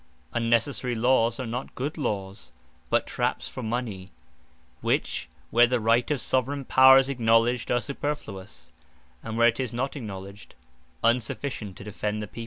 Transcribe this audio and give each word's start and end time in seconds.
Unnecessary 0.33 0.95
Lawes 0.95 1.39
are 1.39 1.45
not 1.45 1.75
good 1.75 1.95
Lawes; 1.95 2.51
but 2.89 3.05
trapps 3.05 3.47
for 3.47 3.61
Mony: 3.61 4.09
which 4.81 5.29
where 5.51 5.67
the 5.67 5.79
right 5.79 6.09
of 6.09 6.19
Soveraign 6.19 6.65
Power 6.65 6.97
is 6.97 7.07
acknowledged, 7.07 7.69
are 7.69 7.79
superfluous; 7.81 8.71
and 9.21 9.37
where 9.37 9.49
it 9.49 9.59
is 9.59 9.71
not 9.73 9.95
acknowledged, 9.95 10.55
unsufficient 11.03 11.77
to 11.77 11.83
defend 11.83 12.19
the 12.19 12.25
People. 12.27 12.39